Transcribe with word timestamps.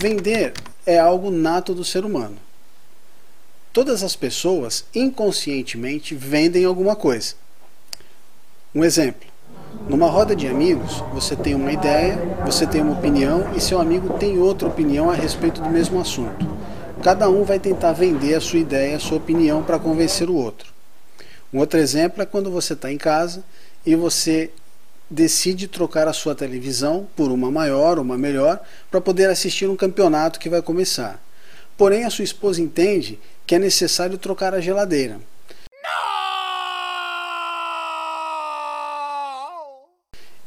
Vender 0.00 0.52
é 0.86 0.96
algo 0.96 1.28
nato 1.28 1.74
do 1.74 1.84
ser 1.84 2.04
humano. 2.04 2.36
Todas 3.72 4.04
as 4.04 4.14
pessoas 4.14 4.84
inconscientemente 4.94 6.14
vendem 6.14 6.64
alguma 6.64 6.94
coisa. 6.94 7.34
Um 8.72 8.84
exemplo: 8.84 9.28
numa 9.88 10.08
roda 10.08 10.36
de 10.36 10.46
amigos, 10.46 11.02
você 11.12 11.34
tem 11.34 11.52
uma 11.56 11.72
ideia, 11.72 12.16
você 12.46 12.64
tem 12.64 12.80
uma 12.80 12.96
opinião 12.96 13.52
e 13.56 13.60
seu 13.60 13.80
amigo 13.80 14.16
tem 14.20 14.38
outra 14.38 14.68
opinião 14.68 15.10
a 15.10 15.14
respeito 15.14 15.60
do 15.60 15.68
mesmo 15.68 16.00
assunto. 16.00 16.46
Cada 17.02 17.28
um 17.28 17.42
vai 17.42 17.58
tentar 17.58 17.92
vender 17.92 18.36
a 18.36 18.40
sua 18.40 18.60
ideia, 18.60 18.98
a 18.98 19.00
sua 19.00 19.18
opinião 19.18 19.64
para 19.64 19.80
convencer 19.80 20.30
o 20.30 20.36
outro. 20.36 20.72
Um 21.52 21.58
outro 21.58 21.76
exemplo 21.76 22.22
é 22.22 22.26
quando 22.26 22.52
você 22.52 22.74
está 22.74 22.92
em 22.92 22.98
casa 22.98 23.42
e 23.84 23.96
você 23.96 24.52
decide 25.10 25.68
trocar 25.68 26.06
a 26.06 26.12
sua 26.12 26.34
televisão 26.34 27.08
por 27.16 27.30
uma 27.30 27.50
maior, 27.50 27.98
uma 27.98 28.18
melhor, 28.18 28.60
para 28.90 29.00
poder 29.00 29.30
assistir 29.30 29.68
um 29.68 29.76
campeonato 29.76 30.38
que 30.38 30.48
vai 30.48 30.60
começar. 30.60 31.22
Porém, 31.76 32.04
a 32.04 32.10
sua 32.10 32.24
esposa 32.24 32.60
entende 32.60 33.18
que 33.46 33.54
é 33.54 33.58
necessário 33.58 34.18
trocar 34.18 34.52
a 34.54 34.60
geladeira. 34.60 35.18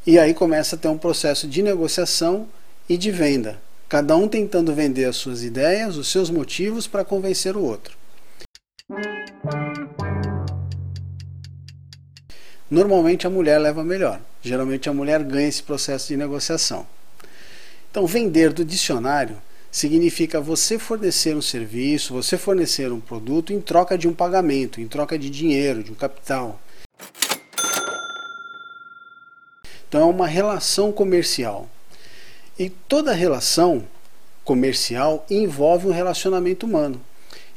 E 0.06 0.18
aí 0.18 0.34
começa 0.34 0.76
a 0.76 0.80
ter 0.80 0.88
um 0.88 0.98
processo 0.98 1.48
de 1.48 1.62
negociação 1.62 2.48
e 2.90 2.98
de 2.98 3.12
venda, 3.12 3.62
cada 3.88 4.16
um 4.16 4.28
tentando 4.28 4.74
vender 4.74 5.06
as 5.06 5.16
suas 5.16 5.44
ideias, 5.44 5.96
os 5.96 6.12
seus 6.12 6.30
motivos 6.30 6.88
para 6.88 7.06
convencer 7.06 7.56
o 7.56 7.62
outro. 7.62 8.01
Normalmente 12.72 13.28
a 13.28 13.30
mulher 13.30 13.60
leva 13.60 13.84
melhor. 13.84 14.22
Geralmente 14.42 14.88
a 14.88 14.94
mulher 14.94 15.22
ganha 15.24 15.50
esse 15.50 15.62
processo 15.62 16.08
de 16.08 16.16
negociação. 16.16 16.88
Então, 17.92 18.08
vender 18.08 18.54
do 18.54 18.64
dicionário 18.64 19.36
significa 19.70 20.40
você 20.40 20.80
fornecer 20.80 21.36
um 21.36 21.42
serviço, 21.42 22.14
você 22.14 22.38
fornecer 22.38 22.90
um 22.90 23.02
produto 23.02 23.52
em 23.52 23.60
troca 23.60 23.98
de 23.98 24.08
um 24.08 24.14
pagamento, 24.14 24.80
em 24.80 24.88
troca 24.88 25.20
de 25.20 25.30
dinheiro, 25.30 25.84
de 25.84 25.92
um 25.92 25.96
capital. 25.96 26.62
Então, 29.90 30.00
é 30.00 30.06
uma 30.06 30.26
relação 30.26 30.94
comercial. 30.94 31.70
E 32.58 32.70
toda 32.70 33.12
relação 33.12 33.86
comercial 34.46 35.26
envolve 35.30 35.88
um 35.88 35.92
relacionamento 35.92 36.66
humano. 36.66 37.02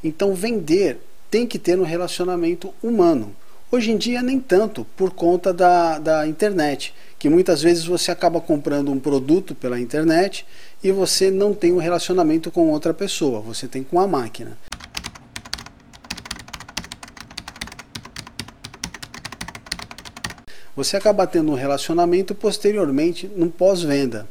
Então, 0.02 0.34
vender 0.34 0.98
tem 1.30 1.46
que 1.46 1.58
ter 1.58 1.78
um 1.78 1.84
relacionamento 1.84 2.74
humano. 2.82 3.36
Hoje 3.70 3.90
em 3.90 3.96
dia, 3.96 4.22
nem 4.22 4.38
tanto, 4.38 4.86
por 4.96 5.10
conta 5.10 5.52
da, 5.52 5.98
da 5.98 6.26
internet, 6.26 6.94
que 7.18 7.28
muitas 7.28 7.60
vezes 7.60 7.84
você 7.84 8.10
acaba 8.10 8.40
comprando 8.40 8.92
um 8.92 9.00
produto 9.00 9.54
pela 9.54 9.80
internet 9.80 10.46
e 10.82 10.92
você 10.92 11.30
não 11.30 11.52
tem 11.52 11.72
um 11.72 11.78
relacionamento 11.78 12.50
com 12.50 12.70
outra 12.70 12.94
pessoa, 12.94 13.40
você 13.40 13.66
tem 13.66 13.82
com 13.82 13.98
a 13.98 14.06
máquina. 14.06 14.56
Você 20.76 20.96
acaba 20.96 21.26
tendo 21.26 21.52
um 21.52 21.54
relacionamento 21.54 22.34
posteriormente 22.34 23.30
no 23.34 23.48
pós-venda. 23.48 24.28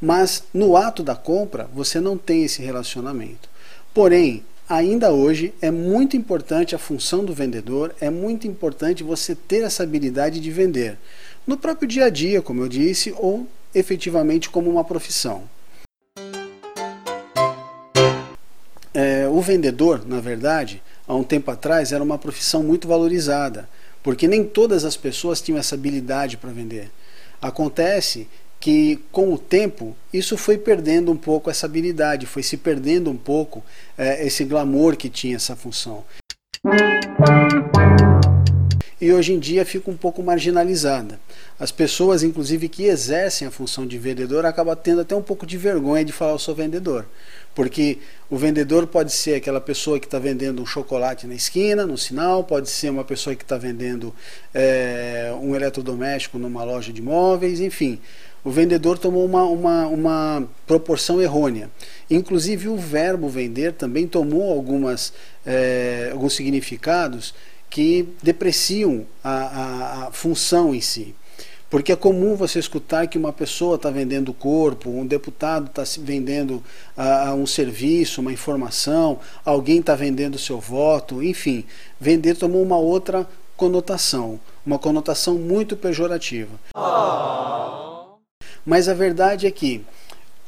Mas 0.00 0.44
no 0.52 0.76
ato 0.76 1.02
da 1.02 1.14
compra, 1.16 1.68
você 1.74 2.00
não 2.00 2.16
tem 2.16 2.44
esse 2.44 2.62
relacionamento. 2.62 3.48
Porém, 3.92 4.44
ainda 4.68 5.12
hoje 5.12 5.54
é 5.60 5.70
muito 5.70 6.16
importante 6.16 6.74
a 6.74 6.78
função 6.78 7.24
do 7.24 7.32
vendedor, 7.32 7.94
é 8.00 8.10
muito 8.10 8.46
importante 8.46 9.04
você 9.04 9.34
ter 9.34 9.62
essa 9.62 9.82
habilidade 9.82 10.40
de 10.40 10.50
vender. 10.50 10.98
No 11.46 11.56
próprio 11.56 11.88
dia 11.88 12.06
a 12.06 12.10
dia, 12.10 12.42
como 12.42 12.62
eu 12.62 12.68
disse, 12.68 13.14
ou 13.16 13.46
efetivamente 13.74 14.50
como 14.50 14.70
uma 14.70 14.84
profissão. 14.84 15.44
É, 18.92 19.28
o 19.28 19.40
vendedor, 19.40 20.06
na 20.06 20.20
verdade, 20.20 20.82
há 21.06 21.14
um 21.14 21.22
tempo 21.22 21.50
atrás 21.50 21.92
era 21.92 22.02
uma 22.02 22.18
profissão 22.18 22.62
muito 22.62 22.88
valorizada, 22.88 23.68
porque 24.02 24.26
nem 24.26 24.42
todas 24.42 24.84
as 24.84 24.96
pessoas 24.96 25.40
tinham 25.40 25.58
essa 25.58 25.74
habilidade 25.74 26.36
para 26.36 26.50
vender. 26.50 26.90
Acontece 27.40 28.26
que 28.60 28.98
com 29.12 29.32
o 29.32 29.38
tempo 29.38 29.96
isso 30.12 30.36
foi 30.36 30.58
perdendo 30.58 31.12
um 31.12 31.16
pouco 31.16 31.50
essa 31.50 31.66
habilidade, 31.66 32.26
foi 32.26 32.42
se 32.42 32.56
perdendo 32.56 33.10
um 33.10 33.16
pouco 33.16 33.62
é, 33.96 34.26
esse 34.26 34.44
glamour 34.44 34.96
que 34.96 35.08
tinha 35.08 35.36
essa 35.36 35.54
função. 35.54 36.04
E 38.98 39.12
hoje 39.12 39.34
em 39.34 39.38
dia 39.38 39.62
fica 39.66 39.90
um 39.90 39.96
pouco 39.96 40.22
marginalizada. 40.22 41.20
As 41.60 41.70
pessoas, 41.70 42.22
inclusive, 42.22 42.66
que 42.66 42.84
exercem 42.84 43.46
a 43.46 43.50
função 43.50 43.86
de 43.86 43.98
vendedor, 43.98 44.46
acabam 44.46 44.74
tendo 44.74 45.02
até 45.02 45.14
um 45.14 45.20
pouco 45.20 45.46
de 45.46 45.58
vergonha 45.58 46.02
de 46.02 46.12
falar 46.12 46.32
eu 46.32 46.38
sou 46.38 46.54
vendedor. 46.54 47.06
Porque 47.54 47.98
o 48.30 48.38
vendedor 48.38 48.86
pode 48.86 49.12
ser 49.12 49.34
aquela 49.34 49.60
pessoa 49.60 50.00
que 50.00 50.06
está 50.06 50.18
vendendo 50.18 50.62
um 50.62 50.66
chocolate 50.66 51.26
na 51.26 51.34
esquina, 51.34 51.86
no 51.86 51.98
sinal, 51.98 52.42
pode 52.42 52.70
ser 52.70 52.88
uma 52.88 53.04
pessoa 53.04 53.36
que 53.36 53.42
está 53.42 53.58
vendendo 53.58 54.14
é, 54.54 55.30
um 55.42 55.54
eletrodoméstico 55.54 56.38
numa 56.38 56.64
loja 56.64 56.90
de 56.90 57.02
móveis, 57.02 57.60
enfim 57.60 58.00
o 58.46 58.50
vendedor 58.52 58.96
tomou 58.96 59.24
uma, 59.24 59.42
uma, 59.42 59.86
uma 59.88 60.48
proporção 60.68 61.20
errônea. 61.20 61.68
Inclusive, 62.08 62.68
o 62.68 62.76
verbo 62.76 63.28
vender 63.28 63.72
também 63.72 64.06
tomou 64.06 64.52
algumas, 64.52 65.12
é, 65.44 66.10
alguns 66.12 66.34
significados 66.34 67.34
que 67.68 68.08
depreciam 68.22 69.06
a, 69.22 69.30
a, 69.30 70.06
a 70.06 70.12
função 70.12 70.74
em 70.74 70.80
si. 70.80 71.14
Porque 71.68 71.90
é 71.90 71.96
comum 71.96 72.36
você 72.36 72.60
escutar 72.60 73.08
que 73.08 73.18
uma 73.18 73.32
pessoa 73.32 73.74
está 73.74 73.90
vendendo 73.90 74.28
o 74.28 74.34
corpo, 74.34 74.88
um 74.88 75.04
deputado 75.04 75.66
está 75.66 75.82
vendendo 76.00 76.62
uh, 76.96 77.34
um 77.34 77.46
serviço, 77.46 78.20
uma 78.20 78.32
informação, 78.32 79.18
alguém 79.44 79.80
está 79.80 79.96
vendendo 79.96 80.38
seu 80.38 80.60
voto, 80.60 81.22
enfim. 81.22 81.64
Vender 82.00 82.36
tomou 82.36 82.62
uma 82.62 82.78
outra 82.78 83.28
conotação, 83.56 84.38
uma 84.64 84.78
conotação 84.78 85.34
muito 85.34 85.76
pejorativa. 85.76 86.52
Oh. 86.76 88.14
Mas 88.64 88.88
a 88.88 88.94
verdade 88.94 89.46
é 89.46 89.50
que 89.50 89.84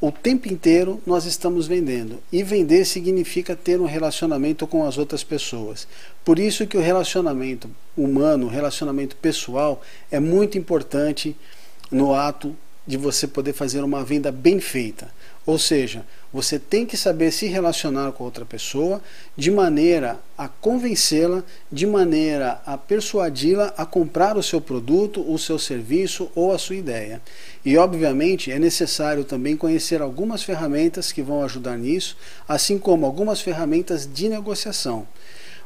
o 0.01 0.11
tempo 0.11 0.47
inteiro 0.47 1.01
nós 1.05 1.25
estamos 1.25 1.67
vendendo. 1.67 2.19
E 2.31 2.41
vender 2.43 2.85
significa 2.85 3.55
ter 3.55 3.79
um 3.81 3.85
relacionamento 3.85 4.65
com 4.65 4.85
as 4.85 4.97
outras 4.97 5.23
pessoas. 5.23 5.87
Por 6.23 6.39
isso 6.39 6.65
que 6.65 6.77
o 6.77 6.81
relacionamento 6.81 7.69
humano, 7.97 8.45
o 8.45 8.49
relacionamento 8.49 9.15
pessoal 9.17 9.81
é 10.09 10.19
muito 10.19 10.57
importante 10.57 11.35
no 11.91 12.13
ato 12.13 12.55
de 12.89 12.97
você 12.97 13.27
poder 13.27 13.53
fazer 13.53 13.83
uma 13.83 14.03
venda 14.03 14.31
bem 14.31 14.59
feita. 14.59 15.11
Ou 15.45 15.59
seja, 15.59 16.03
você 16.33 16.57
tem 16.57 16.87
que 16.87 16.97
saber 16.97 17.31
se 17.31 17.45
relacionar 17.45 18.11
com 18.13 18.23
outra 18.23 18.43
pessoa 18.43 18.99
de 19.37 19.51
maneira 19.51 20.19
a 20.35 20.47
convencê-la, 20.47 21.43
de 21.71 21.85
maneira 21.85 22.59
a 22.65 22.79
persuadi-la 22.79 23.71
a 23.77 23.85
comprar 23.85 24.37
o 24.37 24.41
seu 24.41 24.59
produto, 24.59 25.23
o 25.31 25.37
seu 25.37 25.59
serviço 25.59 26.31
ou 26.33 26.51
a 26.51 26.57
sua 26.57 26.77
ideia. 26.77 27.21
E, 27.63 27.77
obviamente, 27.77 28.51
é 28.51 28.57
necessário 28.57 29.23
também 29.23 29.55
conhecer 29.55 30.01
algumas 30.01 30.41
ferramentas 30.41 31.11
que 31.11 31.21
vão 31.21 31.43
ajudar 31.43 31.77
nisso, 31.77 32.17
assim 32.47 32.79
como 32.79 33.05
algumas 33.05 33.39
ferramentas 33.39 34.09
de 34.11 34.27
negociação, 34.27 35.07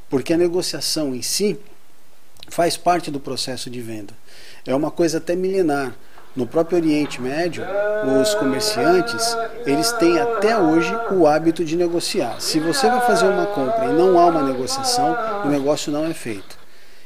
porque 0.09 0.34
a 0.34 0.38
negociação 0.38 1.16
em 1.16 1.22
si 1.22 1.58
faz 2.49 2.76
parte 2.76 3.09
do 3.09 3.19
processo 3.22 3.69
de 3.69 3.79
venda. 3.79 4.14
É 4.66 4.76
uma 4.76 4.91
coisa 4.91 5.19
até 5.19 5.37
milenar. 5.37 5.96
No 6.35 6.47
próprio 6.47 6.80
Oriente 6.80 7.22
Médio, 7.22 7.64
os 8.20 8.34
comerciantes, 8.34 9.38
eles 9.68 9.91
têm 9.94 10.20
até 10.20 10.58
hoje 10.58 10.91
o 11.12 11.28
hábito 11.28 11.64
de 11.64 11.78
negociar. 11.78 12.41
Se 12.41 12.59
você 12.59 12.88
vai 12.88 13.02
fazer 13.06 13.28
uma 13.28 13.46
compra 13.46 13.85
e 13.85 13.94
não 13.94 14.18
há 14.18 14.26
uma 14.26 14.41
negociação, 14.41 15.16
o 15.46 15.47
negócio 15.47 15.91
não 15.91 16.06
é 16.06 16.14
feito. 16.14 16.58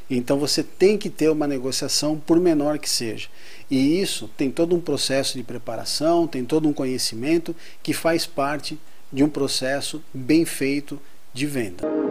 Então 0.10 0.40
você 0.40 0.64
tem 0.64 0.98
que 0.98 1.10
ter 1.10 1.30
uma 1.30 1.46
negociação, 1.46 2.18
por 2.18 2.40
menor 2.40 2.80
que 2.80 2.90
seja. 2.90 3.28
E 3.70 4.02
isso 4.02 4.30
tem 4.38 4.50
todo 4.50 4.74
um 4.74 4.80
processo 4.80 5.38
de 5.38 5.44
preparação, 5.44 6.26
tem 6.26 6.46
todo 6.46 6.70
um 6.70 6.74
conhecimento 6.74 7.54
que 7.84 7.94
faz 7.94 8.26
parte 8.26 8.80
de 9.12 9.26
um 9.26 9.30
processo 9.30 10.02
bem 10.14 10.46
feito 10.46 10.98
de 11.34 11.46
venda. 11.46 12.07